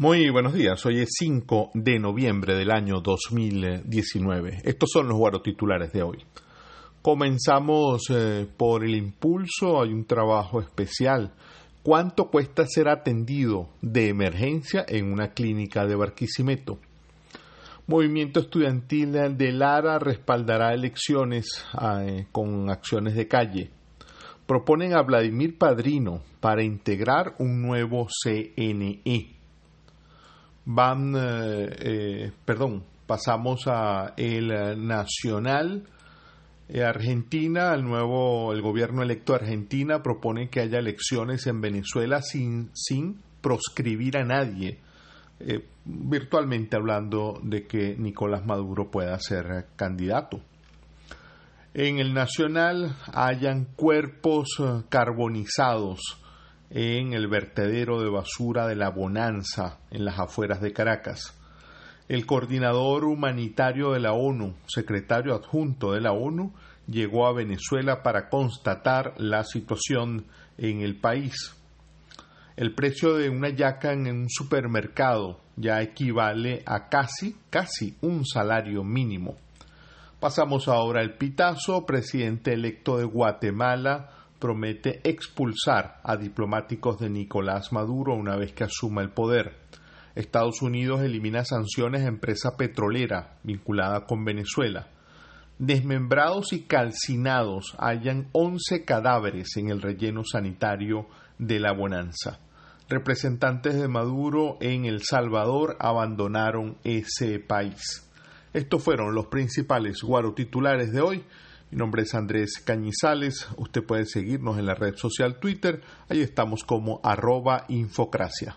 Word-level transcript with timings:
Muy 0.00 0.30
buenos 0.30 0.54
días, 0.54 0.86
hoy 0.86 1.00
es 1.00 1.08
5 1.18 1.72
de 1.74 1.98
noviembre 1.98 2.54
del 2.54 2.70
año 2.70 3.00
2019. 3.00 4.60
Estos 4.62 4.90
son 4.92 5.08
los 5.08 5.18
guaros 5.18 5.42
titulares 5.42 5.92
de 5.92 6.04
hoy. 6.04 6.18
Comenzamos 7.02 8.04
eh, 8.10 8.46
por 8.56 8.84
el 8.84 8.94
impulso, 8.94 9.82
hay 9.82 9.92
un 9.92 10.04
trabajo 10.04 10.60
especial. 10.60 11.32
¿Cuánto 11.82 12.30
cuesta 12.30 12.64
ser 12.64 12.88
atendido 12.88 13.70
de 13.82 14.06
emergencia 14.06 14.84
en 14.86 15.12
una 15.12 15.32
clínica 15.32 15.84
de 15.84 15.96
Barquisimeto? 15.96 16.78
Movimiento 17.88 18.38
Estudiantil 18.38 19.36
de 19.36 19.50
Lara 19.50 19.98
respaldará 19.98 20.74
elecciones 20.74 21.66
eh, 21.82 22.28
con 22.30 22.70
acciones 22.70 23.16
de 23.16 23.26
calle. 23.26 23.70
Proponen 24.46 24.94
a 24.94 25.02
Vladimir 25.02 25.58
Padrino 25.58 26.22
para 26.38 26.62
integrar 26.62 27.34
un 27.40 27.60
nuevo 27.60 28.06
CNE 28.06 29.37
van, 30.70 31.14
eh, 31.16 31.76
eh, 31.80 32.32
perdón, 32.44 32.84
pasamos 33.06 33.66
a 33.66 34.12
el 34.18 34.86
nacional. 34.86 35.84
Eh, 36.68 36.84
Argentina, 36.84 37.72
el 37.72 37.84
nuevo, 37.84 38.52
el 38.52 38.60
gobierno 38.60 39.02
electo 39.02 39.32
de 39.32 39.38
Argentina 39.38 40.02
propone 40.02 40.50
que 40.50 40.60
haya 40.60 40.78
elecciones 40.78 41.46
en 41.46 41.62
Venezuela 41.62 42.20
sin, 42.20 42.70
sin 42.74 43.22
proscribir 43.40 44.18
a 44.18 44.24
nadie, 44.24 44.80
virtualmente 45.84 46.76
hablando 46.76 47.40
de 47.42 47.66
que 47.66 47.96
Nicolás 47.96 48.44
Maduro 48.44 48.90
pueda 48.90 49.18
ser 49.20 49.68
candidato. 49.76 50.42
En 51.72 51.98
el 51.98 52.12
nacional 52.12 52.94
hayan 53.14 53.64
cuerpos 53.76 54.48
carbonizados 54.90 56.20
en 56.70 57.14
el 57.14 57.28
vertedero 57.28 58.00
de 58.00 58.10
basura 58.10 58.66
de 58.66 58.76
la 58.76 58.90
Bonanza 58.90 59.78
en 59.90 60.04
las 60.04 60.18
afueras 60.18 60.60
de 60.60 60.72
Caracas. 60.72 61.34
El 62.08 62.26
coordinador 62.26 63.04
humanitario 63.04 63.92
de 63.92 64.00
la 64.00 64.12
ONU, 64.12 64.54
secretario 64.66 65.34
adjunto 65.34 65.92
de 65.92 66.00
la 66.00 66.12
ONU, 66.12 66.54
llegó 66.86 67.26
a 67.26 67.34
Venezuela 67.34 68.02
para 68.02 68.28
constatar 68.28 69.14
la 69.18 69.44
situación 69.44 70.26
en 70.56 70.80
el 70.80 70.96
país. 70.96 71.54
El 72.56 72.74
precio 72.74 73.14
de 73.14 73.28
una 73.28 73.50
yaca 73.50 73.92
en 73.92 74.06
un 74.08 74.28
supermercado 74.28 75.40
ya 75.56 75.80
equivale 75.82 76.62
a 76.66 76.88
casi, 76.88 77.36
casi 77.50 77.96
un 78.00 78.24
salario 78.26 78.82
mínimo. 78.84 79.36
Pasamos 80.18 80.66
ahora 80.66 81.00
al 81.00 81.16
pitazo, 81.16 81.86
presidente 81.86 82.52
electo 82.54 82.96
de 82.98 83.04
Guatemala, 83.04 84.10
promete 84.38 85.00
expulsar 85.08 86.00
a 86.02 86.16
diplomáticos 86.16 86.98
de 86.98 87.10
Nicolás 87.10 87.72
Maduro 87.72 88.14
una 88.14 88.36
vez 88.36 88.52
que 88.52 88.64
asuma 88.64 89.02
el 89.02 89.10
poder. 89.10 89.56
Estados 90.14 90.62
Unidos 90.62 91.00
elimina 91.02 91.44
sanciones 91.44 92.02
a 92.02 92.08
empresa 92.08 92.56
petrolera 92.56 93.38
vinculada 93.42 94.06
con 94.06 94.24
Venezuela. 94.24 94.88
Desmembrados 95.58 96.52
y 96.52 96.62
calcinados 96.62 97.74
hallan 97.78 98.28
11 98.32 98.84
cadáveres 98.84 99.56
en 99.56 99.70
el 99.70 99.82
relleno 99.82 100.22
sanitario 100.24 101.06
de 101.38 101.60
la 101.60 101.72
Bonanza. 101.72 102.38
Representantes 102.88 103.74
de 103.74 103.86
Maduro 103.86 104.56
en 104.60 104.86
El 104.86 105.02
Salvador 105.02 105.76
abandonaron 105.78 106.78
ese 106.84 107.38
país. 107.38 108.08
Estos 108.54 108.82
fueron 108.82 109.14
los 109.14 109.26
principales 109.26 110.02
guaro 110.02 110.32
titulares 110.32 110.90
de 110.92 111.00
hoy. 111.00 111.24
Mi 111.70 111.76
nombre 111.76 112.02
es 112.02 112.14
Andrés 112.14 112.62
Cañizales. 112.64 113.46
Usted 113.58 113.84
puede 113.84 114.06
seguirnos 114.06 114.58
en 114.58 114.64
la 114.64 114.74
red 114.74 114.96
social 114.96 115.38
Twitter. 115.38 115.82
Ahí 116.08 116.22
estamos 116.22 116.64
como 116.64 117.00
arroba 117.04 117.66
infocracia. 117.68 118.56